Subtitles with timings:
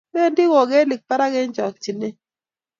[0.13, 2.15] bendi kokelik eng' barak eng; chokchinet